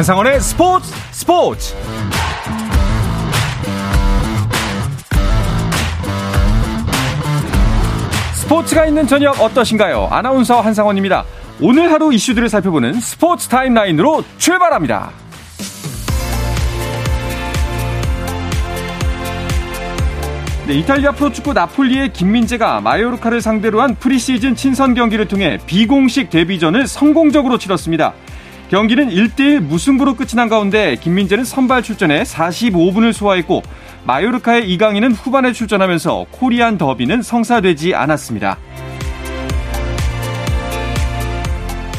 [0.00, 1.74] 한상원의 스포츠 스포츠
[8.32, 10.08] 스포츠가 있는 저녁 어떠신가요?
[10.10, 11.24] 아나운서 한상원입니다.
[11.60, 15.10] 오늘 하루 이슈들을 살펴보는 스포츠 타임라인으로 출발합니다.
[20.66, 27.58] 네, 이탈리아 프로축구 나폴리의 김민재가 마요르카를 상대로 한 프리시즌 친선 경기를 통해 비공식 데뷔전을 성공적으로
[27.58, 28.14] 치렀습니다.
[28.70, 33.62] 경기는 1대1 무승부로 끝이 난 가운데 김민재는 선발 출전에 45분을 소화했고
[34.04, 38.58] 마요르카의 이강인은 후반에 출전하면서 코리안 더비는 성사되지 않았습니다.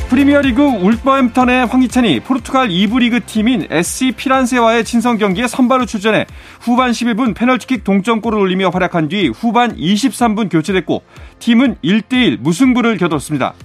[0.08, 6.26] 프리미어리그 울버햄턴의 황희찬이 포르투갈 2부 리그 팀인 SC 피란세와의 친선 경기에 선발로 출전해
[6.62, 11.04] 후반 11분 페널티킥 동점골을 올리며 활약한 뒤 후반 23분 교체됐고
[11.40, 13.56] 팀은 1대1 무승부를 겨뤘습니다.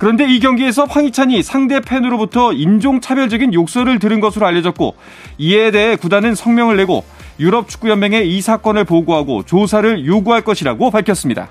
[0.00, 4.96] 그런데 이 경기에서 황희찬이 상대 팬으로부터 인종차별적인 욕설을 들은 것으로 알려졌고
[5.36, 7.04] 이에 대해 구단은 성명을 내고
[7.38, 11.50] 유럽 축구연맹에 이 사건을 보고하고 조사를 요구할 것이라고 밝혔습니다.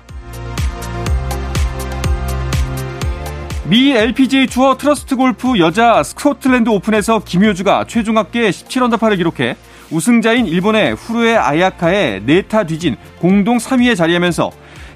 [3.68, 9.54] 미 LPGA 투어 트러스트 골프 여자 스코틀랜드 오픈에서 김효주가 최종 합계 17언더파를 기록해
[9.92, 14.50] 우승자인 일본의 후루에 아야카에 네 타 뒤진 공동 3위에 자리하면서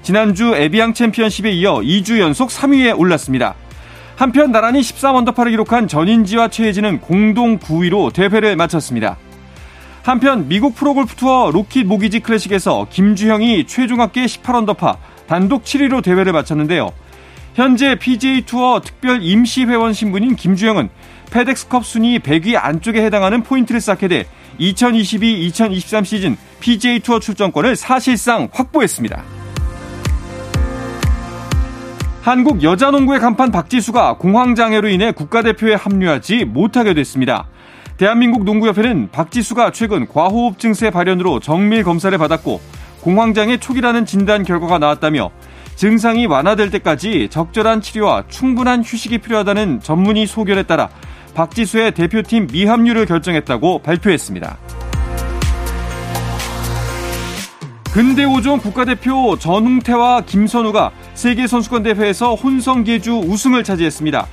[0.05, 3.55] 지난주 에비앙 챔피언십에 이어 2주 연속 3위에 올랐습니다.
[4.15, 9.17] 한편 나란히 13언더파를 기록한 전인지와 최혜진은 공동 9위로 대회를 마쳤습니다.
[10.03, 16.91] 한편 미국 프로골프 투어 로킷 모기지 클래식에서 김주형이 최종 합계 18언더파 단독 7위로 대회를 마쳤는데요.
[17.55, 20.87] 현재 PGA 투어 특별 임시 회원 신분인 김주형은
[21.31, 24.27] 페덱스컵 순위 100위 안쪽에 해당하는 포인트를 쌓게 돼
[24.59, 29.44] 2022-2023 시즌 PGA 투어 출전권을 사실상 확보했습니다.
[32.25, 37.47] 한국 여자농구의 간판 박지수가 공황장애로 인해 국가대표에 합류하지 못하게 됐습니다.
[37.97, 42.61] 대한민국 농구협회는 박지수가 최근 과호흡 증세 발현으로 정밀 검사를 받았고
[43.01, 45.29] 공황장애 초기라는 진단 결과가 나왔다며
[45.75, 50.89] 증상이 완화될 때까지 적절한 치료와 충분한 휴식이 필요하다는 전문의 소견에 따라
[51.35, 54.57] 박지수의 대표팀 미합류를 결정했다고 발표했습니다.
[57.93, 64.27] 근대오종 국가대표 전웅태와 김선우가 세계선수권대회에서 혼성 계주 우승을 차지했습니다.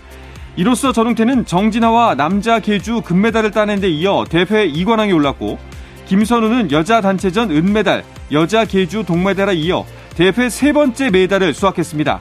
[0.56, 5.59] 이로써 전웅태는 정진아와 남자 계주 금메달을 따낸 데 이어 대회 2관왕에 올랐고
[6.06, 12.20] 김선우는 여자 단체전 은메달, 여자 계주 동메달에 이어 대회 세 번째 메달을 수확했습니다.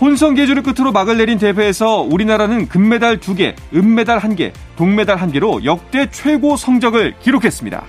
[0.00, 6.56] 혼성 계주를 끝으로 막을 내린 대회에서 우리나라는 금메달 2개, 은메달 1개, 동메달 1개로 역대 최고
[6.56, 7.82] 성적을 기록했습니다.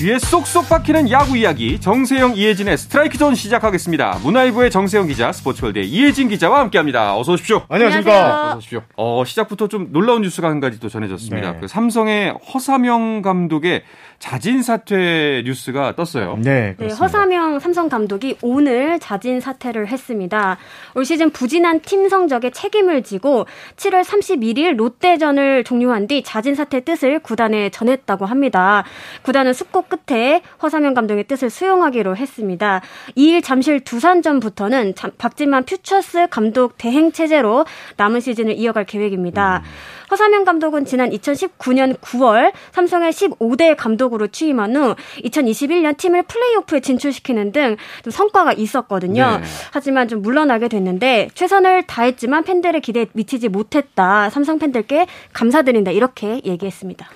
[0.00, 4.20] 귀에 쏙쏙 박히는 야구 이야기 정세영 이혜진의 스트라이크 존 시작하겠습니다.
[4.22, 7.18] 문화일보의 정세영 기자, 스포츠월드의 이혜진 기자와 함께합니다.
[7.18, 7.66] 어서 오십시오.
[7.68, 8.46] 안녕하십니까.
[8.46, 8.82] 어서 오십시오.
[8.96, 11.52] 어, 시작부터 좀 놀라운 뉴스가 한 가지 또 전해졌습니다.
[11.52, 11.58] 네.
[11.60, 13.82] 그 삼성의 허삼영 감독의
[14.20, 16.36] 자진 사퇴 뉴스가 떴어요.
[16.38, 20.58] 네, 네, 허삼영 삼성 감독이 오늘 자진 사퇴를 했습니다.
[20.94, 27.20] 올 시즌 부진한 팀 성적에 책임을 지고 7월 31일 롯데전을 종료한 뒤 자진 사퇴 뜻을
[27.20, 28.84] 구단에 전했다고 합니다.
[29.22, 32.82] 구단은 숙고 끝에 허사명 감독의 뜻을 수용하기로 했습니다.
[33.16, 37.64] 2일 잠실 두산전부터는 박진만 퓨처스 감독 대행 체제로
[37.96, 39.62] 남은 시즌을 이어갈 계획입니다.
[39.64, 39.99] 음.
[40.10, 47.76] 허사명 감독은 지난 2019년 9월 삼성의 15대 감독으로 취임한 후 2021년 팀을 플레이오프에 진출시키는 등
[48.08, 49.38] 성과가 있었거든요.
[49.40, 49.46] 네.
[49.72, 54.30] 하지만 좀 물러나게 됐는데 최선을 다했지만 팬들의 기대에 미치지 못했다.
[54.30, 55.92] 삼성 팬들께 감사드린다.
[55.92, 57.08] 이렇게 얘기했습니다.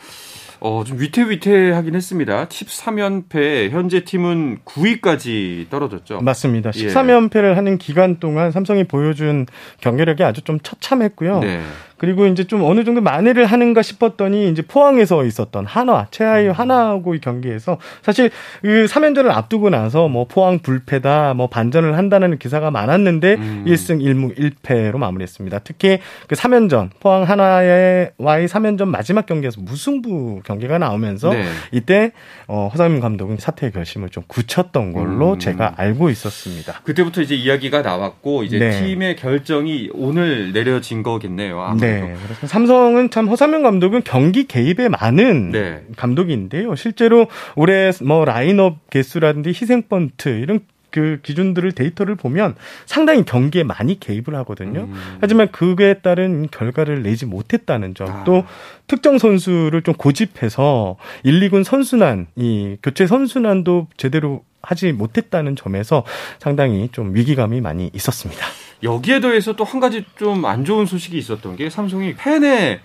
[0.67, 2.49] 어, 좀 위태위태하긴 했습니다.
[2.49, 6.23] 13연패, 현재 팀은 9위까지 떨어졌죠.
[6.23, 6.71] 맞습니다.
[6.71, 7.53] 13연패를 예.
[7.53, 9.45] 하는 기간 동안 삼성이 보여준
[9.83, 11.41] 경기력이 아주 좀 처참했고요.
[11.41, 11.61] 네.
[11.97, 16.53] 그리고 이제 좀 어느 정도 만회를 하는가 싶었더니 이제 포항에서 있었던 한화, 최하위 음.
[16.53, 18.31] 한화하고의 경기에서 사실
[18.63, 23.65] 그 3연전을 앞두고 나서 뭐 포항 불패다, 뭐 반전을 한다는 기사가 많았는데 음.
[23.67, 25.61] 1승 1무 1패로 마무리했습니다.
[25.61, 25.99] 특히
[26.29, 31.45] 그 3연전, 포항 한화와의 3연전 마지막 경기에서 무승부 경기가 나오면서 네.
[31.73, 32.13] 이때
[32.47, 35.39] 어, 허상민 감독은 사퇴 결심을 좀 굳혔던 걸로 음.
[35.39, 36.81] 제가 알고 있었습니다.
[36.85, 38.71] 그때부터 이제 이야기가 나왔고 이제 네.
[38.71, 41.61] 팀의 결정이 오늘 내려진 거겠네요.
[41.61, 41.87] 아무래도.
[41.87, 41.94] 네.
[42.01, 45.83] 그래서 삼성은 참 허삼영 감독은 경기 개입에 많은 네.
[45.97, 46.75] 감독인데요.
[46.75, 47.27] 실제로
[47.57, 50.61] 올해 뭐 라인업 개수라든지 희생 번트 이런
[50.95, 52.55] 그 기준들을 데이터를 보면
[52.87, 54.83] 상당히 경기에 많이 개입을 하거든요.
[54.83, 55.19] 음.
[55.21, 58.23] 하지만 그에 따른 결과를 내지 못했다는 점, 아.
[58.23, 58.45] 또
[58.87, 66.05] 특정 선수를 좀 고집해서 1, 2군 선순환, 이 교체 선순환도 제대로 하지 못했다는 점에서
[66.39, 68.47] 상당히 좀 위기감이 많이 있었습니다.
[68.83, 72.81] 여기에 더해서 또 한 가지 좀 안 좋은 소식이 있었던 게 삼성이 팬의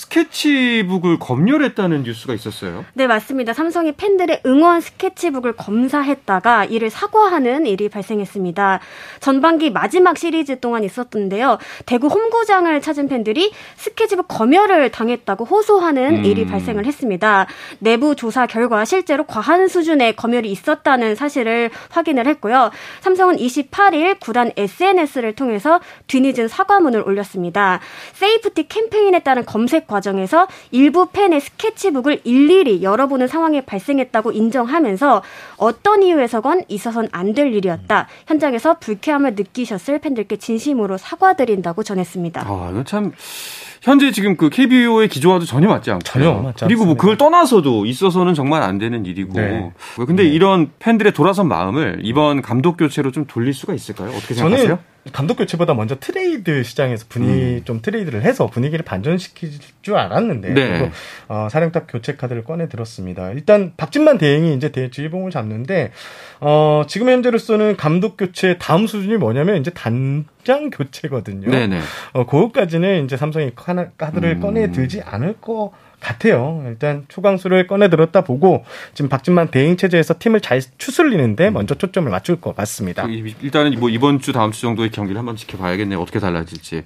[0.00, 2.86] 스케치북을 검열했다는 뉴스가 있었어요.
[2.94, 3.52] 네, 맞습니다.
[3.52, 8.80] 삼성이 팬들의 응원 스케치북을 검사했다가 이를 사과하는 일이 발생했습니다.
[9.20, 11.58] 전반기 마지막 시리즈 동안 있었던데요.
[11.84, 16.24] 대구 홈구장을 찾은 팬들이 스케치북 검열을 당했다고 호소하는 음.
[16.24, 17.46] 일이 발생을 했습니다.
[17.78, 22.70] 내부 조사 결과 실제로 과한 수준의 검열이 있었다는 사실을 확인을 했고요.
[23.02, 27.80] 삼성은 28일 구단 SNS를 통해서 뒤늦은 사과문을 올렸습니다.
[28.14, 35.22] 세이프티 캠페인에 따른 검색 과정에서 일부 팬의 스케치북을 일일이 열어보는 상황이 발생했다고 인정하면서
[35.56, 38.08] 어떤 이유에서건 있어선 안 될 일이었다.
[38.26, 42.42] 현장에서 불쾌함을 느끼셨을 팬들께 진심으로 사과드린다고 전했습니다.
[42.44, 43.12] 아, 이거 참
[43.82, 48.34] 현재 지금 그 KBO의 기조와도 전혀 맞지 않고 전혀 맞지 그리고 뭐 그걸 떠나서도 있어서는
[48.34, 49.32] 정말 안 되는 일이고.
[49.34, 49.72] 네.
[49.96, 50.28] 근데 네.
[50.28, 54.10] 이런 팬들의 돌아선 마음을 이번 감독 교체로 좀 돌릴 수가 있을까요?
[54.10, 54.78] 어떻게 생각하세요?
[55.12, 57.64] 감독 교체보다 먼저 트레이드 시장에서 분위기 음.
[57.64, 59.50] 좀 트레이드를 해서 분위기를 반전시킬
[59.80, 60.90] 줄 알았는데 네.
[61.28, 63.30] 어, 사령탑 교체 카드를 꺼내 들었습니다.
[63.30, 65.92] 일단 박진만 대행이 이제 대주의봉을 잡는데
[66.40, 71.50] 어, 지금 현재로서는 감독 교체 다음 수준이 뭐냐면 이제 단장 교체거든요.
[71.50, 71.80] 네네.
[72.12, 74.40] 어, 그것까지는 이제 삼성이 카드를 음.
[74.40, 75.72] 꺼내 들지 않을 거.
[76.00, 76.64] 같아요.
[76.66, 78.64] 일단 초강수를 꺼내 들었다 보고
[78.94, 81.52] 지금 박진만 대행 체제에서 팀을 잘 추슬리는데 음.
[81.54, 83.06] 먼저 초점을 맞출 것 같습니다.
[83.06, 83.12] 그
[83.42, 86.00] 일단은 뭐 이번 주 다음 주 정도의 경기를 한번 지켜봐야겠네요.
[86.00, 86.82] 어떻게 달라질지.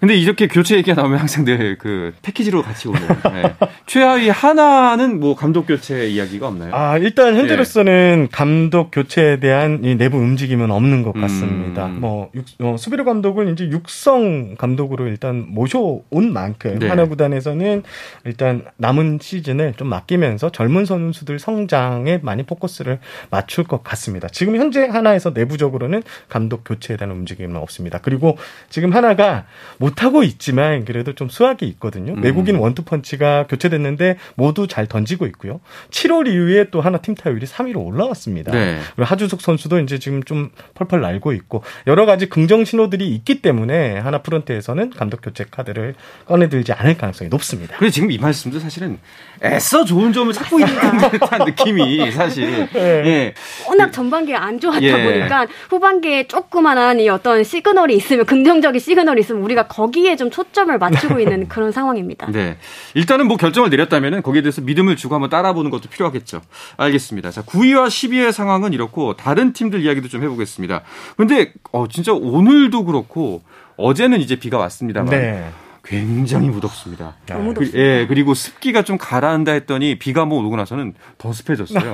[0.00, 3.54] 근데 이렇게 교체 얘기가 나오면 항상 늘그 패키지로 같이 오는 네.
[3.86, 6.74] 최하위 하나는 뭐 감독 교체 이야기가 없나요?
[6.74, 8.28] 아 일단 현재로서는 네.
[8.32, 11.86] 감독 교체에 대한 내부 움직임은 없는 것 같습니다.
[11.86, 12.00] 음.
[12.00, 16.88] 뭐 육, 어, 수비로 감독을 이제 육성 감독으로 일단 모셔온 만큼 네.
[16.88, 17.82] 하나 구단에서는
[18.24, 22.98] 일단 일단 남은 시즌을 좀 맡기면서 젊은 선수들 성장에 많이 포커스를
[23.30, 24.28] 맞출 것 같습니다.
[24.28, 27.98] 지금 현재 하나에서 내부적으로는 감독 교체에 대한 움직임은 없습니다.
[28.00, 28.36] 그리고
[28.70, 29.46] 지금 하나가
[29.78, 32.14] 못하고 있지만 그래도 좀 수학이 있거든요.
[32.14, 32.22] 음.
[32.22, 35.60] 외국인 원투펀치가 교체됐는데 모두 잘 던지고 있고요.
[35.90, 38.52] 7월 이후에 또 하나 팀 타율이 3위로 올라왔습니다.
[38.52, 38.78] 네.
[38.94, 43.98] 그리고 하주석 선수도 이제 지금 좀 펄펄 날고 있고 여러 가지 긍정 신호들이 있기 때문에
[43.98, 45.94] 하나 프런트에서는 감독 교체 카드를
[46.26, 47.76] 꺼내들지 않을 가능성이 높습니다.
[47.78, 48.98] 그래 지금 이 말씀 말씀도 사실은
[49.42, 50.74] 애써 좋은 점을 찾고 있는
[51.10, 52.68] 듯한 느낌이 사실.
[52.72, 52.80] 네.
[52.80, 53.34] 예.
[53.68, 55.04] 워낙 전반기가 안 좋았다 예.
[55.04, 61.20] 보니까 후반기에 조그만한 이 어떤 시그널이 있으면 긍정적인 시그널이 있으면 우리가 거기에 좀 초점을 맞추고
[61.20, 62.30] 있는 그런 상황입니다.
[62.30, 62.56] 네.
[62.94, 66.40] 일단은 뭐 결정을 내렸다면 거기에 대해서 믿음을 주고 한번 따라보는 것도 필요하겠죠.
[66.76, 67.30] 알겠습니다.
[67.30, 70.82] 자, 9위와 10위의 상황은 이렇고 다른 팀들 이야기도 좀 해보겠습니다.
[71.16, 73.42] 근데 어 진짜 오늘도 그렇고
[73.76, 75.50] 어제는 이제 비가 왔습니다만 네.
[75.84, 77.14] 굉장히 무덥습니다.
[77.26, 77.78] 너무 그, 덥습니다.
[77.78, 81.92] 예, 그리고 습기가 좀 가라앉아 했더니 비가 뭐 오고 나서는 더 습해졌어요.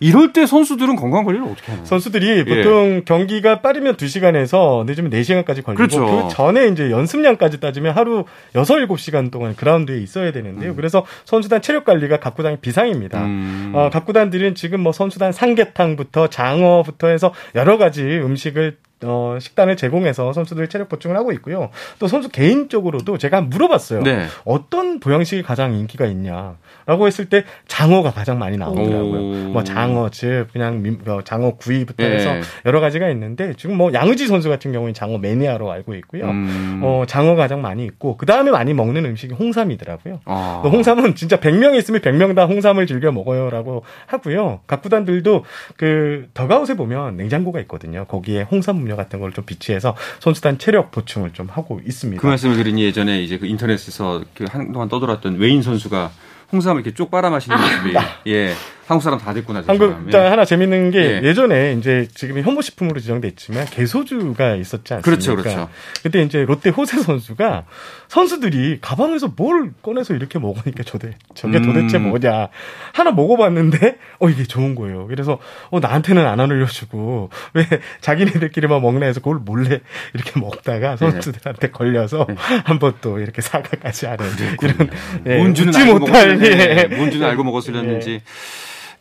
[0.00, 1.84] 이럴 때 선수들은 건강 관리를 어떻게 하나요?
[1.84, 2.44] 선수들이 예.
[2.44, 6.06] 보통 경기가 빠르면 2시간에서 늦으면 4시간까지 걸리고 그렇죠.
[6.06, 8.24] 그 전에 이제 연습량까지 따지면 하루
[8.54, 10.70] 6, 7시간 동안 그라운드에 있어야 되는데요.
[10.70, 10.76] 음.
[10.76, 13.24] 그래서 선수단 체력 관리가 각 구단이 비상입니다.
[13.24, 13.72] 음.
[13.74, 20.32] 어, 각 구단들은 지금 뭐 선수단 삼계탕부터 장어부터 해서 여러 가지 음식을 어, 식단을 제공해서
[20.32, 21.70] 선수들 체력 보충을 하고 있고요.
[21.98, 24.02] 또 선수 개인적으로도 제가 물어봤어요.
[24.02, 24.26] 네.
[24.44, 29.50] 어떤 보양식이 가장 인기가 있냐라고 했을 때 장어가 가장 많이 나오더라고요.
[29.50, 32.16] 뭐 장어 즉 그냥 미, 어, 장어 구이부터 네.
[32.16, 32.34] 해서
[32.66, 36.30] 여러 가지가 있는데 지금 뭐 양의지 선수 같은 경우는 장어 매니아로 알고 있고요.
[36.30, 36.80] 음.
[36.82, 40.20] 어, 장어가 가장 많이 있고 그 다음에 많이 먹는 음식이 홍삼이더라고요.
[40.24, 40.62] 아.
[40.64, 44.60] 홍삼은 진짜 100명 있으면 100명 다 홍삼을 즐겨 먹어요라고 하고요.
[44.66, 45.44] 각 구단들도
[45.76, 48.04] 그 더가웃에 보면 냉장고가 있거든요.
[48.06, 52.20] 거기에 홍삼 음료 같은 걸 좀 비치해서 선수단 체력 보충을 좀 하고 있습니다.
[52.20, 56.10] 그 말씀을 드리니 예전에 이제 그 인터넷에서 그 한동안 떠돌았던 웨인 선수가
[56.52, 58.20] 홍삼을 이렇게 쪽 빨아 마시는 모습이 아.
[58.26, 58.54] 예
[58.86, 59.62] 한국 사람 다 됐구나.
[59.66, 60.28] 한국 일단 예.
[60.28, 61.34] 하나 재밌는 게 예.
[61.34, 65.02] 전에 이제 지금 혐오식품으로 지정돼 있지만 개소주가 있었지 않습니까?
[65.02, 65.68] 그렇죠, 그렇죠.
[66.02, 67.64] 그때 이제 롯데 호세 선수가
[68.08, 71.62] 선수들이 가방에서 뭘 꺼내서 이렇게 먹으니까 저대 저게 음.
[71.62, 72.48] 도대체 뭐냐
[72.92, 75.06] 하나 먹어봤는데 어 이게 좋은 거예요.
[75.06, 75.38] 그래서
[75.70, 77.66] 어 나한테는 안 알려주고 왜
[78.00, 79.80] 자기네들끼리만 먹나 해서 그걸 몰래
[80.12, 80.96] 이렇게 먹다가 네.
[80.96, 82.34] 선수들한테 걸려서 네.
[82.64, 84.26] 한번 또 이렇게 사과까지 하는
[84.60, 84.90] 이런
[85.26, 86.94] 예, 뭔지는 알고 못할 예.
[86.96, 88.10] 뭔지는 알고 먹었을렸는지.
[88.10, 88.22] 예.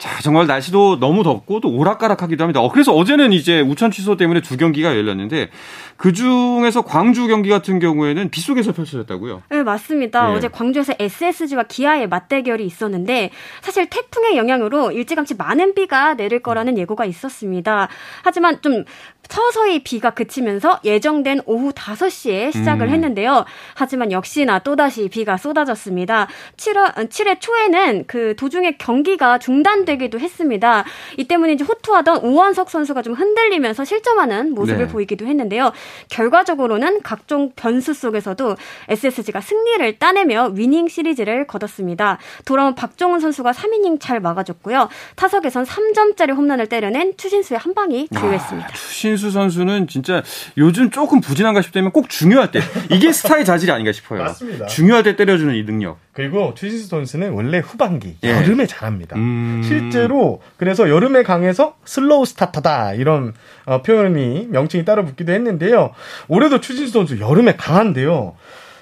[0.02, 2.60] 자, 정말 날씨도 너무 덥고 또 오락가락하기도 합니다.
[2.60, 5.52] 어, 그래서 어제는 이제 우천 취소 때문에 두 경기가 열렸는데
[5.96, 9.44] 그 중에서 광주 경기 같은 경우에는 빗 속에서 펼쳐졌다고요?
[9.52, 10.30] 네, 맞습니다.
[10.30, 10.34] 네.
[10.34, 13.30] 어제 광주에서 SSG와 기아의 맞대결이 있었는데
[13.62, 17.88] 사실 태풍의 영향으로 일찌감치 많은 비가 내릴 거라는 예고가 있었습니다.
[18.24, 18.86] 하지만 좀
[19.30, 22.94] 서서히 비가 그치면서 예정된 오후 5시에 시작을 음.
[22.94, 23.46] 했는데요.
[23.76, 26.28] 하지만 역시나 또다시 비가 쏟아졌습니다.
[26.58, 30.84] 7월, 7회 초에는 그 도중에 경기가 중단 되기도 했습니다.
[31.18, 34.92] 이 때문에 이제 호투하던 우원석 선수가 좀 흔들리면서 실점하는 모습을 네.
[34.92, 35.72] 보이기도 했는데요.
[36.10, 38.56] 결과적으로는 각종 변수 속에서도
[38.90, 42.18] SSG가 승리를 따내며 위닝 시리즈를 거뒀습니다.
[42.46, 44.90] 돌아온 박종훈 선수가 3이닝 잘 막아줬고요.
[45.16, 48.68] 타석에선 3점짜리 홈런을 때려낸 추신수의 한 방이 주요했습니다.
[48.68, 50.24] 아, 추신수 선수는 진짜
[50.58, 54.24] 요즘 조금 부진한가 싶다면 꼭 중요할 때 이게 스타의 자질이 아닌가 싶어요.
[54.24, 54.68] 맞습니다.
[54.68, 56.00] 중요할 때 때려주는 이 능력.
[56.14, 58.32] 그리고 추신수 선수는 원래 후반기 예.
[58.32, 59.16] 여름에 잘합니다.
[59.16, 59.62] 음...
[59.64, 63.34] 실제로 그래서 여름에 강해서 슬로우 스타터다 이런
[63.66, 65.94] 어, 표현이 명칭이 따로 붙기도 했는데요.
[66.28, 68.36] 올해도 추신수 선수 여름에 강한데요.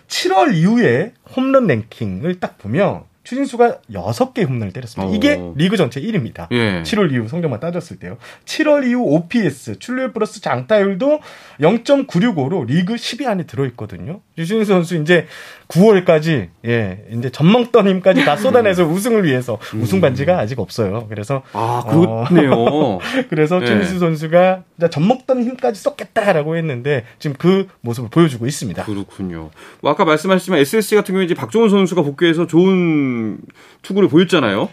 [0.08, 5.12] 7월 이후에 홈런 랭킹을 딱 보면 추신수가 6개 홈런을 때렸습니다.
[5.12, 5.16] 오.
[5.16, 5.54] 이게 어.
[5.56, 6.48] 리그 전체 1위입니다.
[6.52, 6.82] 예.
[6.82, 8.18] 7월 이후 성적만 따졌을 때요.
[8.46, 11.20] 7월 이후 OPS, 출루율 플러스 장타율도
[11.60, 14.22] 0.965로 리그 10위 안에 들어있거든요.
[14.36, 15.28] 추진수 선수 이제
[15.70, 19.82] 9월까지 예 이제 전망던 힘까지 다 쏟아내서 우승을 위해서 음.
[19.82, 21.06] 우승 반지가 아직 없어요.
[21.10, 22.54] 그래서 아 그렇네요.
[22.54, 23.00] 어,
[23.30, 23.68] 그래서 네.
[23.68, 28.84] 최민수 선수가 전먹던 힘까지 썼겠다라고 했는데 지금 그 모습을 보여주고 있습니다.
[28.84, 29.52] 그렇군요.
[29.82, 33.38] 뭐 아까 말씀하셨지만 SSC 같은 경우에 이제 박종훈 선수가 복귀해서 좋은
[33.84, 34.70] 투구를 보였잖아요.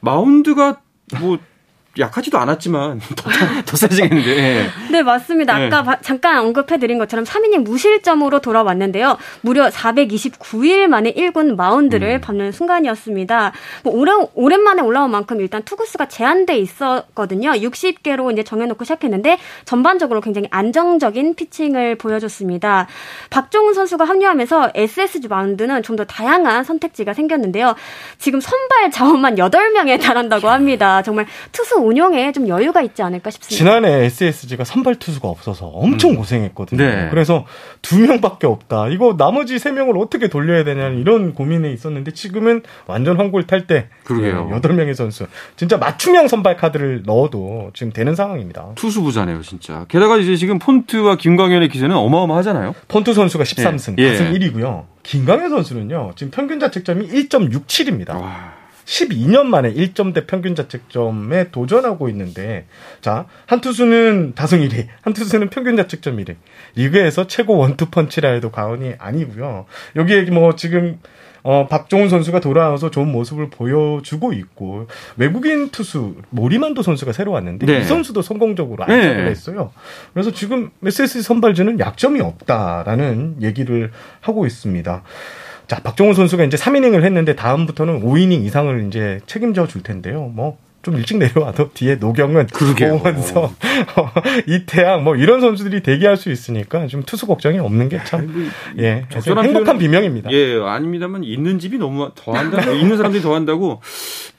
[0.00, 0.80] 마운드가
[1.20, 1.38] 뭐
[1.98, 3.30] 약하지도 않았지만 더,
[3.66, 4.34] 더 세지겠는데.
[4.34, 4.66] 네.
[4.90, 5.58] 네, 맞습니다.
[5.58, 5.66] 네.
[5.66, 9.18] 아까 바, 잠깐 언급해드린 것처럼 3이닝 무실점으로 돌아왔는데요.
[9.42, 12.20] 무려 429일 만에 1군 마운드를 음.
[12.20, 13.52] 밟는 순간이었습니다.
[13.84, 17.50] 뭐 오래, 오랜만에 올라온 만큼 일단 투구수가 제한돼 있었거든요.
[17.50, 22.86] 60개로 이제 정해놓고 시작했는데 전반적으로 굉장히 안정적인 피칭을 보여줬습니다.
[23.28, 27.74] 박종훈 선수가 합류하면서 SSG 마운드는 좀 더 다양한 선택지가 생겼는데요.
[28.18, 31.02] 지금 선발 자원만 8명에 달한다고 합니다.
[31.02, 33.56] 정말 투수 운영에 좀 여유가 있지 않을까 싶습니다.
[33.56, 36.16] 지난해 SSG가 선발 투수가 없어서 엄청 음.
[36.16, 36.82] 고생했거든요.
[36.82, 37.08] 네.
[37.10, 37.46] 그래서
[37.82, 38.88] 두 명밖에 없다.
[38.88, 44.50] 이거 나머지 세 명을 어떻게 돌려야 되냐는 이런 고민에 있었는데 지금은 완전 황골 탈때 그러게요.
[44.52, 45.26] 여덟 명의 선수
[45.56, 48.68] 진짜 맞춤형 선발 카드를 넣어도 지금 되는 상황입니다.
[48.74, 49.86] 투수부자네요, 진짜.
[49.88, 52.74] 게다가 이제 지금 폰트와 김광현의 기세는 어마어마하잖아요.
[52.88, 54.14] 폰트 선수가 13승, 예.
[54.18, 54.84] 4승 1위고요.
[55.02, 56.12] 김광현 선수는요.
[56.16, 58.20] 지금 평균 자책점이 1.67입니다.
[58.20, 58.57] 와.
[58.88, 62.66] 12년 만에 1점대 평균 자책점에 도전하고 있는데,
[63.02, 66.36] 자, 한 투수는 다승 1위, 한 투수는 평균 자책점 1위.
[66.74, 69.66] 리그에서 최고 원투 펀치라 해도 과언이 아니고요.
[69.96, 70.98] 여기에 뭐 지금
[71.42, 77.80] 어, 박종훈 선수가 돌아와서 좋은 모습을 보여주고 있고 외국인 투수 모리만도 선수가 새로 왔는데 네.
[77.80, 79.30] 이 선수도 성공적으로 안착을 네.
[79.30, 79.70] 했어요.
[80.12, 85.02] 그래서 지금 SSC 선발진은 약점이 없다라는 얘기를 하고 있습니다.
[85.68, 90.30] 자, 박종훈 선수가 이제 3이닝을 했는데 다음부터는 5이닝 이상을 이제 책임져 줄 텐데요.
[90.34, 92.46] 뭐, 좀 일찍 내려와도 뒤에 노경은,
[92.92, 94.12] 오원석, 어,
[94.46, 99.04] 이태양 뭐 이런 선수들이 대기할 수 있으니까 좀 투수 걱정이 없는 게 참, 예,
[99.44, 100.30] 행복한 비명입니다.
[100.32, 103.82] 예, 아닙니다만 있는 집이 너무 더 한다, 있는 사람들이 더 한다고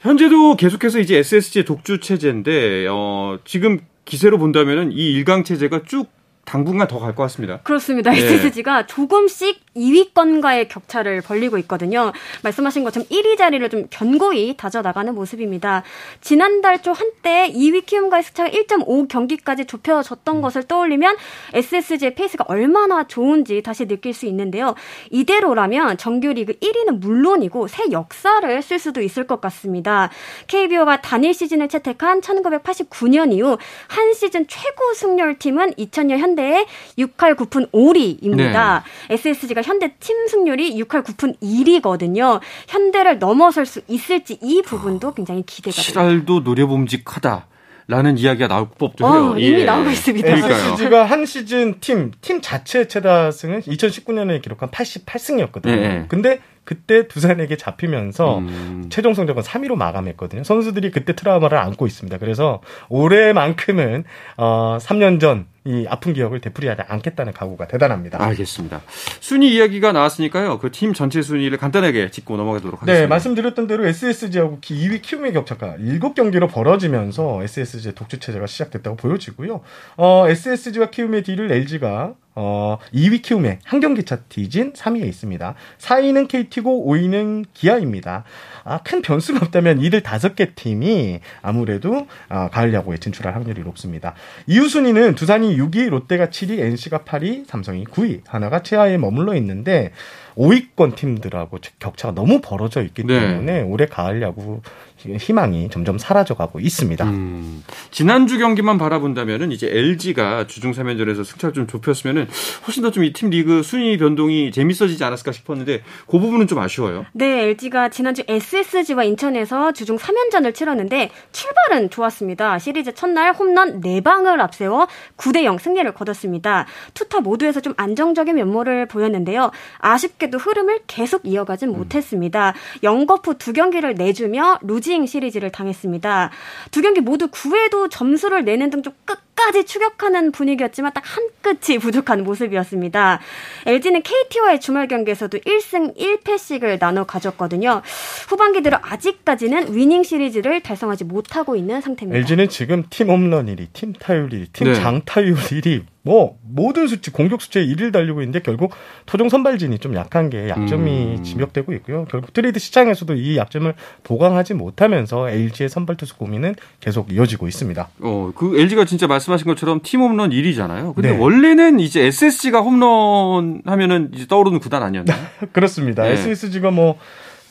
[0.00, 6.08] 현재도 계속해서 이제 SSG 독주 체제인데, 어, 지금 기세로 본다면은 이 일강 체제가 쭉
[6.46, 7.58] 당분간 더 갈 것 같습니다.
[7.62, 8.10] 그렇습니다.
[8.10, 8.18] 네.
[8.18, 12.12] SSG가 조금씩 2위권과의 격차를 벌리고 있거든요.
[12.42, 15.82] 말씀하신 것처럼 1위 자리를 좀 견고히 다져나가는 모습입니다.
[16.20, 20.42] 지난달 초 한때 2위 키움과의 승차가 1.5 경기까지 좁혀졌던 음.
[20.42, 21.16] 것을 떠올리면
[21.54, 24.74] SSG의 페이스가 얼마나 좋은지 다시 느낄 수 있는데요.
[25.10, 30.10] 이대로라면 정규리그 1위는 물론이고 새 역사를 쓸 수도 있을 것 같습니다.
[30.46, 33.58] KBO가 단일 시즌을 채택한 1989년 이후
[33.88, 36.66] 한 시즌 최고 승률 팀은 2000년 현대의
[36.98, 38.82] 6할 9푼 5리입니다.
[39.08, 39.14] 네.
[39.14, 42.40] SSG가 저희가 현대 팀 승률이 6할 9푼 1위거든요.
[42.68, 46.00] 현대를 넘어설 수 있을지 이 부분도 굉장히 기대가 됩니다.
[46.00, 47.46] 시랄도 노려봄직하다.
[47.86, 49.32] 라는 이야기가 나올 법도 해요.
[49.32, 49.64] 어, 이미 예.
[49.64, 50.28] 나오고 있습니다.
[50.28, 55.70] SCG가 한 시즌 팀, 팀 자체 최다 승은 2019년에 기록한 88승이었거든요.
[55.70, 56.04] 예.
[56.06, 58.86] 근데 그때 두산에게 잡히면서 음.
[58.90, 60.44] 최종 성적은 3위로 마감했거든요.
[60.44, 62.18] 선수들이 그때 트라우마를 안고 있습니다.
[62.18, 64.04] 그래서 올해만큼은
[64.36, 68.22] 어 3년 전이 아픈 기억을 되풀이하지 않겠다는 각오가 대단합니다.
[68.22, 68.80] 알겠습니다.
[69.20, 70.58] 순위 이야기가 나왔으니까요.
[70.58, 73.00] 그 팀 전체 순위를 간단하게 짚고 넘어가도록 네, 하겠습니다.
[73.02, 79.60] 네, 말씀드렸던 대로 SSG하고 2위 키움의 격차가 7경기로 벌어지면서 SSG의 독주 체제가 시작됐다고 보여지고요.
[79.96, 85.54] 어, SSG와 키움의 뒤를 LG가 어, 2위 키움의 한 경기 차 뒤진 3위에 있습니다.
[85.78, 88.24] 4위는 KT고 5위는 기아입니다.
[88.64, 94.14] 아, 큰 변수가 없다면 이들 다섯 개 팀이 아무래도 아, 가을 야구에 진출할 확률이 높습니다.
[94.46, 99.92] 이후 순위는 두산이 6위, 롯데가 7위, NC가 8위, 삼성이 9위, 하나가 최하에 머물러 있는데
[100.36, 103.20] 5위권 팀들하고 격차가 너무 벌어져 있기 네.
[103.20, 104.62] 때문에 올해 가을 야구
[104.96, 107.04] 희망이 점점 사라져가고 있습니다.
[107.04, 112.28] 음, 지난주 경기만 바라본다면은 이제 LG가 주중 3연전에서 승차를 좀 좁혔으면은
[112.66, 117.06] 훨씬 더 좀 이 팀 리그 순위 변동이 재밌어지지 않았을까 싶었는데 그 부분은 좀 아쉬워요.
[117.12, 122.58] 네, LG가 지난주 SSG와 인천에서 주중 3연전을 치렀는데 출발은 좋았습니다.
[122.58, 126.66] 시리즈 첫날 홈런 4방을 앞세워 9대 0 승리를 거뒀습니다.
[126.94, 129.50] 투타 모두에서 좀 안정적인 면모를 보였는데요.
[129.78, 131.76] 아쉽게도 흐름을 계속 이어가진 음.
[131.78, 132.54] 못했습니다.
[132.82, 136.30] 영거푸 두 경기를 내주며 루징 시리즈를 당했습니다.
[136.70, 141.78] 두 경기 모두 9회도 점수를 내는 등 좀 끝 까지 추격하는 분위기였지만 딱 한 끝이
[141.78, 143.20] 부족한 모습이었습니다.
[143.66, 147.82] LG는 KT와의 주말 경기에서도 1승 1패씩을 나눠 가졌거든요.
[148.28, 152.18] 후반기 들어 아직까지는 위닝 시리즈를 달성하지 못하고 있는 상태입니다.
[152.18, 154.74] LG는 지금 팀 홈런 1위, 팀 타율 1위, 팀 네.
[154.74, 158.72] 장타율 1위, 뭐 모든 수치 공격 수치에 1위를 달리고 있는데 결국
[159.06, 161.22] 토종 선발진이 좀 약한 게 약점이 음.
[161.22, 162.04] 지적되고 있고요.
[162.10, 167.88] 결국 트레이드 시장에서도 이 약점을 보강하지 못하면서 LG의 선발 투수 고민은 계속 이어지고 있습니다.
[168.00, 170.96] 어, 그 LG가 진짜 말씀하신 것처럼 팀 홈런 1위잖아요.
[170.96, 171.16] 근데 네.
[171.16, 175.16] 원래는 이제 SSG가 홈런 하면은 이제 떠오르는 구단 아니었나요?
[175.52, 176.02] 그렇습니다.
[176.02, 176.14] 네.
[176.14, 176.98] SSG가 뭐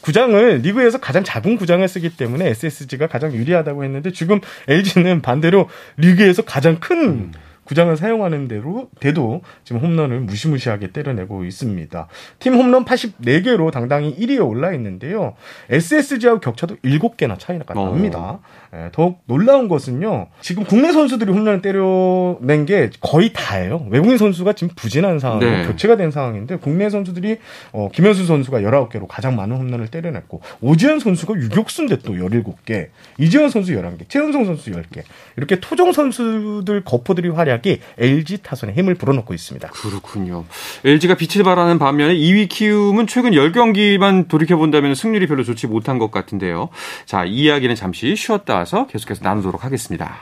[0.02, 6.42] 구장을 리그에서 가장 작은 구장을 쓰기 때문에 SSG가 가장 유리하다고 했는데 지금 LG는 반대로 리그에서
[6.42, 7.32] 가장 큰 음.
[7.70, 12.08] 구장을 사용하는 대로 대도 지금 홈런을 무시무시하게 때려내고 있습니다.
[12.40, 15.36] 팀 홈런 84개로 당당히 1위에 올라 있는데요.
[15.70, 18.20] SSG하고 격차도 7개나 차이가 납니다.
[18.20, 18.42] 어.
[18.74, 20.30] 예, 더욱 놀라운 것은요.
[20.42, 23.86] 지금 국내 선수들이 홈런을 때려낸 게 거의 다예요.
[23.92, 25.68] 외국인 선수가 지금 부진한 상황으로 네.
[25.68, 27.38] 교체가 된 상황인데 국내 선수들이
[27.72, 32.88] 어, 김현수 선수가 19개로 가장 많은 홈런을 때려냈고 오지현 선수가 유격수인데 또 17개,
[33.20, 35.04] 이지현 선수 11개, 최은성 선수 10개.
[35.38, 39.70] 이렇게 토종 선수들 거포들이 활약 이 LG 타선에 힘을 불어넣고 있습니다.
[39.70, 40.46] 그렇군요.
[40.86, 46.12] LG가 빛을 발하는 반면에 2위 키움은 최근 10경기만 돌이켜 본다면 승률이 별로 좋지 못한 것
[46.12, 46.70] 같은데요.
[47.06, 50.18] 자, 이 이야기는 잠시 쉬었다 와서 계속해서 나누도록 하겠습니다.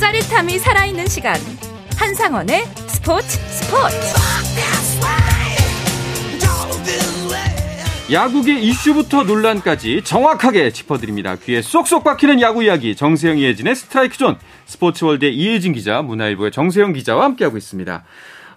[0.00, 1.36] 짜릿함이 살아있는 시간
[1.96, 3.96] 한상원의 스포츠 스포츠
[8.12, 11.36] 야구계 이슈부터 논란까지 정확하게 짚어드립니다.
[11.36, 17.24] 귀에 쏙쏙 박히는 야구 이야기 정세영 이혜진의 스트라이크 존 스포츠월드의 이혜진 기자 문화일보의 정세영 기자와
[17.24, 18.02] 함께하고 있습니다.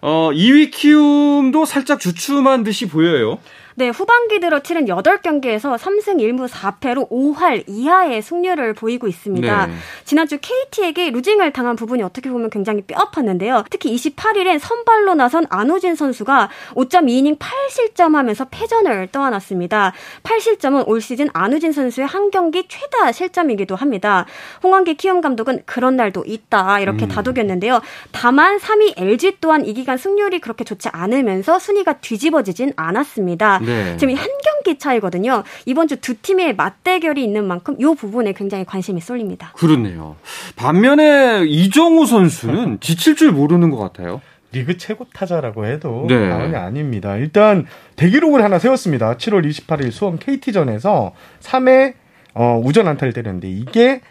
[0.01, 3.37] 어, 2위 키움도 살짝 주춤한 듯이 보여요.
[3.75, 9.65] 네, 후반기 들어 치른 8경기에서 3승 1무 4패로 5할 이하의 승률을 보이고 있습니다.
[9.67, 9.73] 네.
[10.05, 13.65] 지난주 KT에게 루징을 당한 부분이 어떻게 보면 굉장히 뼈아팠는데요.
[13.69, 19.93] 특히 28일엔 선발로 나선 안우진 선수가 5.2이닝 8실점 하면서 패전을 떠안았습니다.
[20.23, 24.25] 8실점은 올 시즌 안우진 선수의 한 경기 최다 실점이기도 합니다.
[24.63, 27.09] 홍원기 키움 감독은 그런 날도 있다 이렇게 음.
[27.09, 27.81] 다독였는데요.
[28.11, 33.59] 다만 3위 LG 또한 이 기간 승률이 그렇게 좋지 않으면서 순위가 뒤집어지진 않았습니다.
[33.65, 33.97] 네.
[33.97, 35.43] 지금 한 경기 차이거든요.
[35.65, 39.53] 이번 주 두 팀의 맞대결이 있는 만큼 이 부분에 굉장히 관심이 쏠립니다.
[39.55, 40.15] 그렇네요.
[40.55, 44.21] 반면에 이정우 선수는 지칠 줄 모르는 것 같아요.
[44.51, 46.29] 리그 최고 타자라고 해도 네.
[46.29, 47.15] 과언이 아닙니다.
[47.15, 49.17] 일단 대기록을 하나 세웠습니다.
[49.17, 51.93] 7월 28일 수원 KT전에서 3회
[52.35, 54.01] 어, 우전 안타를 때렸는데 이게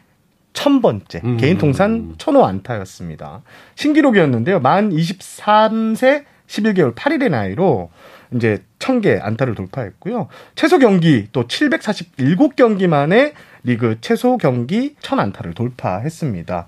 [0.52, 1.36] 천 번째 음.
[1.36, 3.42] 개인 통산 천호 안타였습니다.
[3.74, 4.60] 신기록이었는데요.
[4.60, 7.90] 만 23세 11개월 8일의 나이로
[8.34, 10.28] 이제 1000개 안타를 돌파했고요.
[10.54, 13.32] 최소 경기 또 747경기 만에
[13.64, 16.66] 리그 최소 경기 1000안타를 돌파했습니다.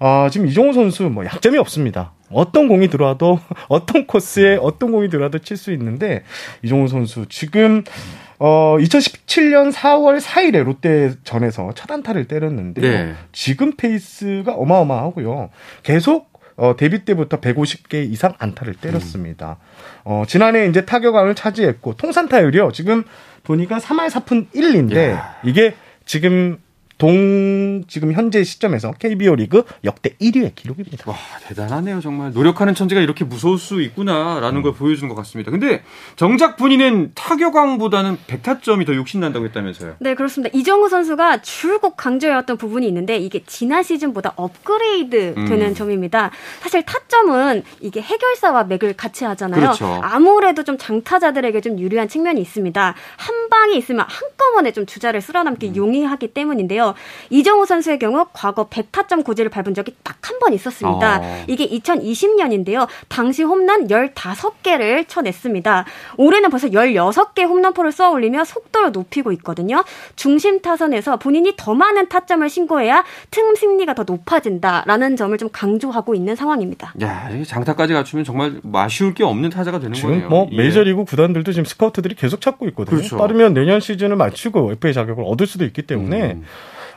[0.00, 2.12] 어, 지금 이정후 선수 뭐 약점이 없습니다.
[2.30, 6.24] 어떤 공이 들어와도 어떤 코스에 어떤 공이 들어와도 칠 수 있는데
[6.62, 7.84] 이정후 선수 지금
[8.38, 13.14] 어 2017년 4월 4일에 롯데전에서 첫 안타를 때렸는데 네.
[13.30, 15.50] 지금 페이스가 어마어마하고요.
[15.84, 19.58] 계속 어, 데뷔 때부터 150개 이상 안타를 때렸습니다.
[20.04, 22.72] 어, 지난해 이제 타격왕을 차지했고 통산 타율이요.
[22.72, 23.04] 지금
[23.44, 25.36] 보니까 3할 4푼 1인데 야.
[25.44, 26.58] 이게 지금
[26.98, 31.10] 동 지금 현재 시점에서 KBO 리그 역대 1위의 기록입니다.
[31.10, 31.16] 와
[31.48, 34.62] 대단하네요 정말 노력하는 천재가 이렇게 무서울 수 있구나라는 음.
[34.62, 35.50] 걸 보여주는 것 같습니다.
[35.50, 35.82] 근데
[36.16, 39.96] 정작 본인은 타격왕보다는 백타점이 더 욕심난다고 했다면서요?
[40.00, 40.56] 네 그렇습니다.
[40.56, 45.74] 이정우 선수가 줄곧 강조해왔던 부분이 있는데 이게 지난 시즌보다 업그레이드 되는 음.
[45.74, 46.30] 점입니다.
[46.60, 49.60] 사실 타점은 이게 해결사와 맥을 같이 하잖아요.
[49.60, 50.00] 그렇죠.
[50.02, 52.94] 아무래도 좀 장타자들에게 좀 유리한 측면이 있습니다.
[53.16, 55.76] 한 방이 있으면 한꺼번에 좀 주자를 쓸어남기 음.
[55.76, 56.91] 용이하기 때문인데요.
[57.30, 61.20] 이정우 선수의 경우 과거 100타점 고지를 밟은 적이 딱 한 번 있었습니다.
[61.22, 61.44] 어.
[61.46, 62.86] 이게 2020년인데요.
[63.08, 65.84] 당시 홈런 15개를 쳐냈습니다.
[66.16, 69.84] 올해는 벌써 16개 홈런포를 쏘아 올리며 속도를 높이고 있거든요.
[70.16, 76.34] 중심 타선에서 본인이 더 많은 타점을 신고해야 틈 승리가 더 높아진다라는 점을 좀 강조하고 있는
[76.36, 76.94] 상황입니다.
[77.02, 80.28] 야, 장타까지 갖추면 정말 아쉬울 게 없는 타자가 되는 지금 거네요.
[80.28, 80.56] 뭐 예.
[80.56, 82.96] 메이저리그 구단들도 지금 스카우트들이 계속 찾고 있거든요.
[82.96, 83.16] 그렇죠.
[83.16, 86.44] 빠르면 내년 시즌을 맞추고 FA 자격을 얻을 수도 있기 때문에 음.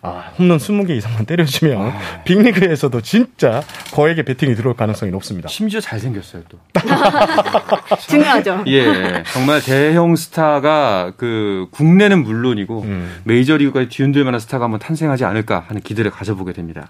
[0.01, 2.23] 아, 홈런 20개 이상만 때려주면 아.
[2.23, 5.47] 빅리그에서도 진짜 거액의 배팅이 들어올 가능성이 높습니다.
[5.47, 6.59] 심지어 잘생겼어요, 또.
[8.07, 8.63] 중요하죠.
[8.67, 13.21] 예, 정말 대형 스타가 그 국내는 물론이고 음.
[13.23, 16.89] 메이저리그까지 뒤흔들 만한 스타가 한번 탄생하지 않을까 하는 기대를 가져보게 됩니다.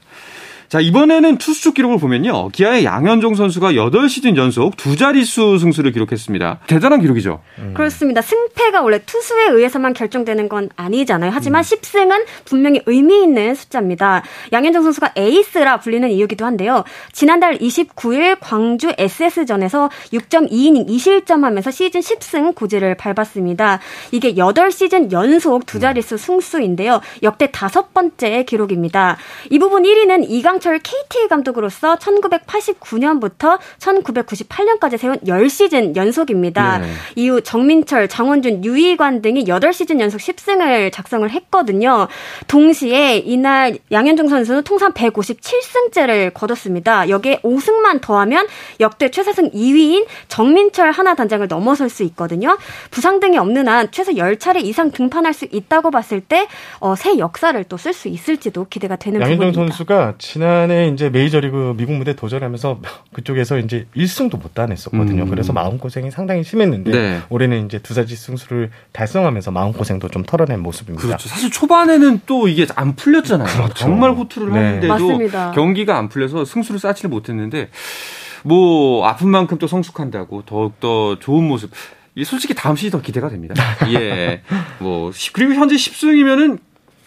[0.68, 2.50] 자, 이번에는 투수 쪽 기록을 보면요.
[2.50, 6.60] 기아의 양현종 선수가 8시즌 연속 두 자릿수 승수를 기록했습니다.
[6.68, 7.42] 대단한 기록이죠.
[7.60, 7.74] 음.
[7.76, 8.22] 그렇습니다.
[8.22, 11.32] 승패가 원래 투수에 의해서만 결정되는 건 아니잖아요.
[11.34, 11.64] 하지만 음.
[11.64, 14.24] 10승은 분명히 의미 있는 숫자입니다.
[14.52, 16.84] 양현종 선수가 에이스라 불리는 이유기도 한데요.
[17.12, 23.80] 지난달 29일 광주 SS전에서 6.2이닝 2실점하면서 시즌 10승 고지를 밟았습니다.
[24.12, 27.02] 이게 8시즌 연속 두 자릿수 승수인데요.
[27.24, 29.18] 역대 다섯 번째 기록입니다.
[29.50, 36.80] 이 부분 1위는 이강 이강철 KT 감독으로서 1989년부터 1998년까지 세운 10시즌 연속입니다.
[36.80, 36.88] 네.
[37.16, 42.08] 이후 정민철, 장원준, 유희관 등이 8시즌 연속 10승을 작성을 했거든요.
[42.48, 47.10] 동시에 이날 양현종 선수는 통산 157승째를 거뒀습니다.
[47.10, 48.48] 여기에 5승만 더하면
[48.80, 52.58] 역대 최사승 2위인 정민철 하나 단장을 넘어설 수 있거든요.
[52.90, 56.48] 부상 등이 없는 한 최소 10차례 이상 등판할 수 있다고 봤을 때
[56.80, 59.76] 어, 새 역사를 또 쓸 수 있을지도 기대가 되는 양현종 부분입니다.
[59.76, 62.80] 선수가 지난 지난해 이제 메이저리그 미국 무대 도전하면서
[63.14, 65.24] 그쪽에서 이제 1승도 못 따냈었거든요.
[65.24, 65.30] 음.
[65.30, 67.22] 그래서 마음고생이 상당히 심했는데 네.
[67.30, 71.06] 올해는 이제 두사지 승수를 달성하면서 마음고생도 좀 털어낸 모습입니다.
[71.08, 71.28] 그렇죠.
[71.28, 73.48] 사실 초반에는 또 이게 안 풀렸잖아요.
[73.48, 73.74] 그렇죠.
[73.74, 74.60] 정말 호투를 네.
[74.60, 75.52] 하는데도 맞습니다.
[75.52, 77.70] 경기가 안 풀려서 승수를 쌓지를 못했는데
[78.44, 81.72] 뭐 아픈 만큼 또 성숙한다고 더욱더 좋은 모습.
[82.24, 83.56] 솔직히 다음 시즌 더 기대가 됩니다.
[83.92, 84.42] 예.
[84.80, 86.60] 뭐 그리고 현재 10승이면은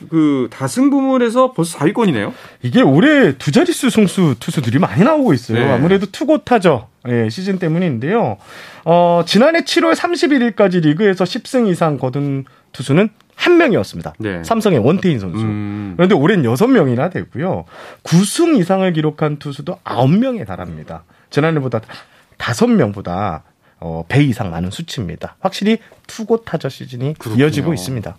[0.09, 2.33] 그 다승 부문에서 벌써 4위권이네요.
[2.63, 5.59] 이게 올해 두 자릿수 승수 투수들이 많이 나오고 있어요.
[5.59, 5.71] 네.
[5.73, 6.89] 아무래도 투고 타죠.
[7.09, 8.37] 예, 시즌 때문인데요.
[8.85, 14.15] 어, 지난해 7월 31일까지 리그에서 10승 이상 거둔 투수는 한 명이었습니다.
[14.19, 14.43] 네.
[14.45, 15.41] 삼성의 원태인 선수.
[15.43, 15.95] 음.
[15.97, 17.65] 그런데 올해는 6명이나 되고요.
[18.03, 21.05] 9승 이상을 기록한 투수도 9명에 달합니다.
[21.31, 21.81] 지난해보다
[22.39, 23.43] 5명보다
[23.81, 25.37] 어, 배 이상 많은 수치입니다.
[25.41, 27.45] 확실히 투고 타저 시즌이 그렇군요.
[27.45, 28.17] 이어지고 있습니다.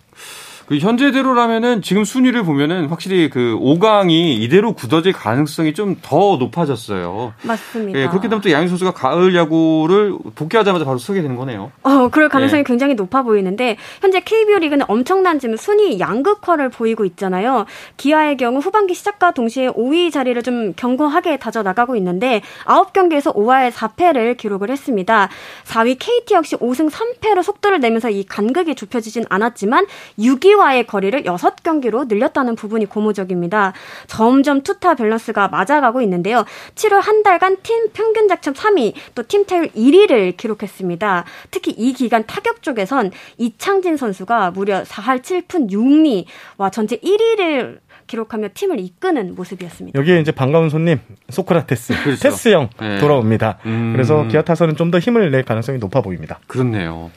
[0.70, 7.34] 그 현재대로라면은 지금 순위를 보면은 확실히 그 5강이 이대로 굳어질 가능성이 좀 더 높아졌어요.
[7.42, 7.98] 맞습니다.
[7.98, 11.72] 예, 그렇게 되면 또 양희 선수가 가을 야구를 복귀하자마자 바로 서게 되는 거네요.
[11.82, 12.64] 어, 그럴 가능성이 예.
[12.64, 17.66] 굉장히 높아 보이는데 현재 KBO 리그는 엄청난 지금 순위 양극화를 보이고 있잖아요.
[17.96, 24.36] 기아의 경우 후반기 시작과 동시에 5위 자리를 좀 견고하게 다져 나가고 있는데 9경기에서 5할 4패를
[24.36, 25.28] 기록을 했습니다.
[25.64, 29.86] 4위 KT 역시 5승 3패로 속도를 내면서 이 간극이 좁혀지진 않았지만
[30.18, 33.72] 6위 와의 거리를 6경기로 늘렸다는 부분이 고무적입니다.
[34.06, 36.44] 점점 투타 밸런스가 맞아가고 있는데요.
[36.74, 41.24] 7월 한 달간 팀 평균 작점 3위, 또 팀 타율 1위를 기록했습니다.
[41.50, 46.24] 특히 이 기간 타격 쪽에선 이창진 선수가 무려 4할 7푼 6리,
[46.58, 49.98] 와 전체 1위를 기록하며 팀을 이끄는 모습이었습니다.
[49.98, 50.98] 여기에 이제 반가운 손님
[51.30, 52.20] 소크라테스, 그렇죠.
[52.22, 52.98] 테스 형 네.
[52.98, 53.58] 돌아옵니다.
[53.66, 53.92] 음...
[53.94, 56.40] 그래서 기아 타선은 좀 더 힘을 낼 가능성이 높아 보입니다.
[56.48, 57.12] 그렇네요.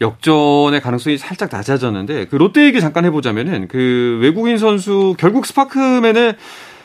[0.00, 6.36] 역전의 가능성이 살짝 낮아졌는데 그 롯데 얘기 잠깐 해보자면은 그 외국인 선수 결국 스파크맨을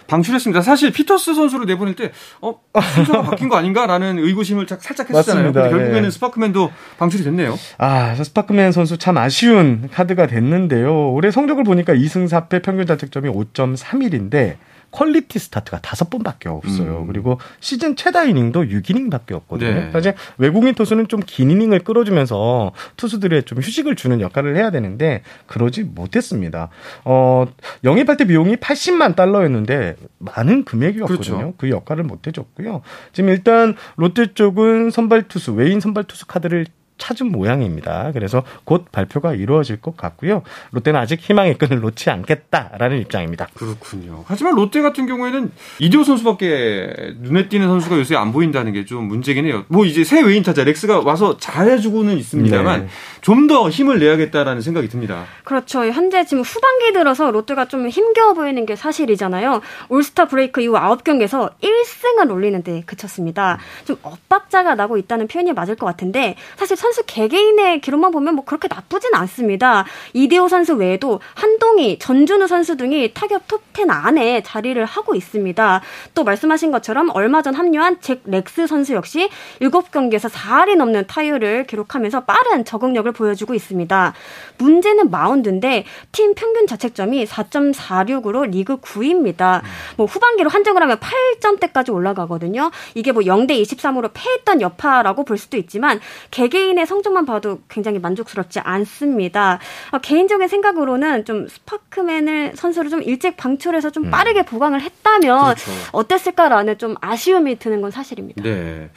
[0.07, 0.61] 방출했습니다.
[0.61, 2.59] 사실 피터스 선수를 내보낼 때 어,
[2.93, 5.51] 순서가 바뀐 거 아닌가라는 의구심을 살짝 했었잖아요.
[5.51, 6.11] 근데 결국에는 예.
[6.11, 7.57] 스파크맨도 방출이 됐네요.
[7.79, 11.11] 아, 스파크맨 선수 참 아쉬운 카드가 됐는데요.
[11.11, 14.57] 올해 성적을 보니까 2승 4패 평균 자책점이 5.31인데
[14.95, 17.01] 퀄리티 스타트가 다섯 번밖에 없어요.
[17.01, 17.07] 음.
[17.07, 19.73] 그리고 시즌 최다 이닝도 6이닝밖에 없거든요.
[19.73, 19.91] 네.
[19.91, 25.83] 사실 외국인 투수는 좀 긴 이닝을 끌어주면서 투수들의 좀 휴식을 주는 역할을 해야 되는데 그러지
[25.83, 26.69] 못했습니다.
[27.03, 27.45] 어,
[27.83, 31.37] 영입할 때 비용이 80만 달러였는데 많은 금액이었거든요.
[31.37, 31.53] 그렇죠.
[31.57, 32.81] 그 역할을 못 해줬고요.
[33.11, 38.11] 지금 일단 롯데 쪽은 선발 투수 외인 선발 투수 카드를 찾은 모양입니다.
[38.13, 40.43] 그래서 곧 발표가 이루어질 것 같고요.
[40.71, 43.47] 롯데는 아직 희망의 끈을 놓지 않겠다라는 입장입니다.
[43.53, 44.23] 그렇군요.
[44.27, 49.45] 하지만 롯데 같은 경우에는 이대호 선수밖에 눈에 띄는 선수가 요새 안 보인다는 게 좀 문제긴
[49.45, 49.65] 해요.
[49.67, 52.87] 뭐 이제 새 외인 타자 렉스가 와서 잘해주고는 있습니다만 네.
[53.21, 55.25] 좀더 힘을 내야겠다라는 생각이 듭니다.
[55.43, 55.83] 그렇죠.
[55.85, 59.61] 현재 지금 후반기 들어서 롯데가 좀 힘겨워 보이는 게 사실이잖아요.
[59.89, 63.57] 올스타 브레이크 이후 9경기에서 1승을 올리는데 그쳤습니다.
[63.85, 68.67] 좀 엇박자가 나고 있다는 표현이 맞을 것 같은데 사실 선수 개개인의 기록만 보면 뭐 그렇게
[68.67, 69.85] 나쁘진 않습니다.
[70.13, 75.81] 이대호 선수 외에도 한동희, 전준우 선수 등이 타격 톱10 안에 자리를 하고 있습니다.
[76.13, 79.29] 또 말씀하신 것처럼 얼마 전 합류한 잭 렉스 선수 역시
[79.61, 84.13] 7경기에서 4할이 넘는 타율을 기록하면서 빠른 적응력을 보여주고 있습니다.
[84.59, 89.63] 문제는 마운드인데 팀 평균 자책점이 4.46으로 리그 9위입니다.
[89.97, 92.69] 뭐 후반기로 한정을 하면 8점대까지 올라가거든요.
[92.93, 98.59] 이게 뭐 0대 23으로 패했던 여파라고 볼 수도 있지만 개개인 의 성적만 봐도 굉장히 만족스럽지
[98.59, 99.59] 않습니다.
[99.91, 104.11] 어, 개인적인 생각으로는 좀 스파크맨을 선수를 좀 일찍 방출해서 좀 음.
[104.11, 105.71] 빠르게 보강을 했다면 그렇죠.
[105.91, 108.43] 어땠을까라는 좀 아쉬움이 드는 건 사실입니다.
[108.43, 108.89] 네.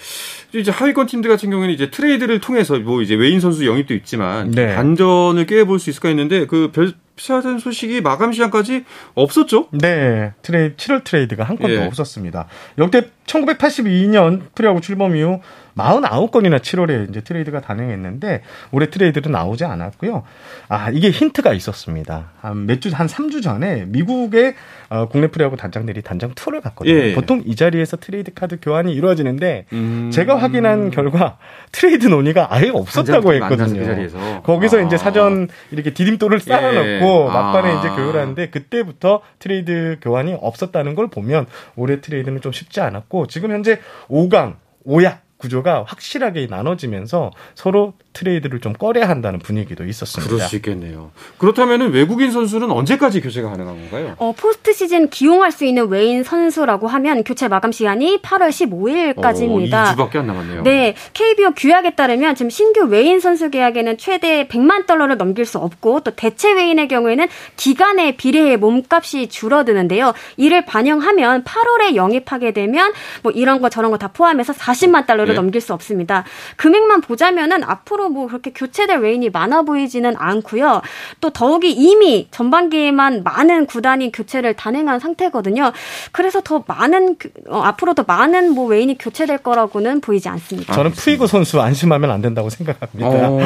[0.55, 4.75] 이제 하위권 팀들 같은 경우에는 이제 트레이드를 통해서 뭐 이제 외인 선수 영입도 있지만 네.
[4.75, 9.69] 반전을 꾀해볼 수 있을까 했는데 그 별, 피하는 소식이 마감 시간까지 없었죠?
[9.73, 10.33] 네.
[10.43, 11.87] 트레이 7월 트레이드가 한 건도 예.
[11.87, 12.47] 없었습니다.
[12.79, 15.41] 역대 1982년 프로야구 출범 이후
[15.77, 20.25] 49건이나 7월에 이제 트레이드가 단행했는데 올해 트레이드는 나오지 않았고요.
[20.69, 22.31] 아, 이게 힌트가 있었습니다.
[22.41, 24.55] 한 몇 주, 한 3주 전에 미국의
[24.91, 26.95] 어, 국내 프로야구 단장들이 단장 투어를 갔거든요.
[26.95, 27.15] 예.
[27.15, 30.11] 보통 이 자리에서 트레이드 카드 교환이 이루어지는데 음.
[30.13, 31.39] 제가 확인한 결과
[31.73, 33.85] 트레이드 논의가 아예 없었다고 했거든요.
[33.85, 34.81] 그 거기서 아.
[34.83, 37.33] 이제 사전 이렇게 디딤돌을 쌓아놓고 예.
[37.33, 37.79] 막판에 아.
[37.79, 43.81] 이제 교류하는데 그때부터 트레이드 교환이 없었다는 걸 보면 올해 트레이드는 좀 쉽지 않았고 지금 현재
[44.09, 50.29] 5강 5약 구조가 확실하게 나눠지면서 서로 트레이드를 좀 꺼려야 한다는 분위기도 있었습니다.
[50.33, 51.11] 그럴 수 있겠네요.
[51.39, 54.15] 그렇다면 외국인 선수는 언제까지 교체가 가능한 건가요?
[54.19, 59.75] 어, 포스트 시즌 기용할 수 있는 외인 선수라고 하면 교체 마감 시간이 8월 15일까지입니다.
[59.75, 60.63] 어, 2주밖에 안 남았네요.
[60.63, 66.01] 네, KBO 규약에 따르면 지금 신규 외인 선수 계약에는 최대 100만 달러를 넘길 수 없고
[66.01, 70.13] 또 대체 외인의 경우에는 기간에 비례해 몸값이 줄어드는데요.
[70.37, 75.41] 이를 반영하면 8월에 영입하게 되면 뭐 이런 거 저런 거 다 포함해서 40만 달러를 네.
[75.41, 76.23] 넘길 수 없습니다.
[76.57, 80.83] 금액만 보자면은 앞으로 뭐 그렇게 교체될 외인이 많아 보이지는 않고요.
[81.21, 85.73] 또 더욱이 이미 전반기에만 많은 구단이 교체를 단행한 상태거든요.
[86.13, 87.17] 그래서 더 많은
[87.49, 90.75] 어, 앞으로 더 많은 뭐 외인이 교체될 거라고는 보이지 않습니다.
[90.75, 93.09] 저는 푸이고 선수 안심하면 안 된다고 생각합니다.
[93.31, 93.39] 어,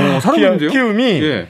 [0.71, 1.49] 키움이 예.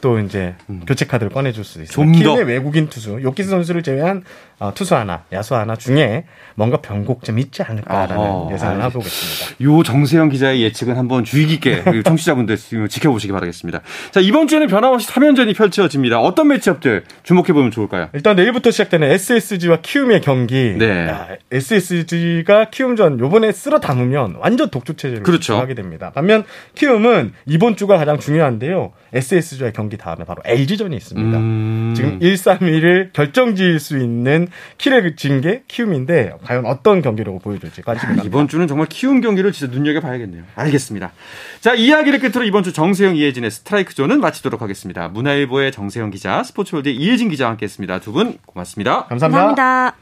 [0.00, 0.82] 또 이제 음.
[0.86, 2.12] 교체 카드를 꺼내줄 수 있어요.
[2.12, 4.24] 키움의 외국인 투수 요키스 선수를 제외한
[4.58, 9.64] 어, 투수 하나, 야수 하나 중에 뭔가 변곡점이 있지 않을까라는 어허, 예상을 하고 있습니다.
[9.64, 12.56] 요 정세영 기자의 예측은 한번 주의 깊게 청취자분들
[12.88, 13.80] 지켜보시기 바라겠습니다.
[14.10, 16.20] 자 이번 주에는 변함없이 3연전이 펼쳐집니다.
[16.20, 18.10] 어떤 매치업들 주목해 보면 좋을까요?
[18.12, 20.76] 일단 내일부터 시작되는 SSG와 키움의 경기.
[20.78, 21.08] 네.
[21.08, 25.56] 야, SSG가 키움전 요번에 쓸어 담으면 완전 독주 체제를 그렇죠.
[25.56, 26.12] 하게 됩니다.
[26.14, 28.92] 반면 키움은 이번 주가 가장 중요한데요.
[29.14, 31.38] SSG와의 경기 다음에 바로 LG전이 있습니다.
[31.38, 31.92] 음...
[31.96, 34.48] 지금 1, 3, 1을 결정지을 수 있는
[34.78, 39.72] 키를 진게 키움인데 과연 어떤 경기를 보여줄지 관심이 아, 이번 주는 정말 키움 경기를 진짜
[39.74, 40.42] 눈여겨봐야겠네요.
[40.54, 41.12] 알겠습니다.
[41.60, 45.08] 자 이야기를 끝으로 이번 주 정세영 이혜진의 스트라이크 존은 마치도록 하겠습니다.
[45.08, 48.00] 문화일보의 정세영 기자, 스포츠월드의 이혜진 기자와 함께했습니다.
[48.00, 49.06] 두 분 고맙습니다.
[49.06, 49.54] 감사합니다.
[49.54, 49.96] 감사합니다.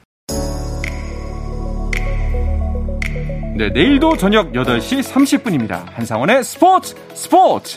[3.56, 5.84] 네, 내일도 저녁 8시 30분입니다.
[5.92, 7.76] 한상원의 스포츠 스포츠!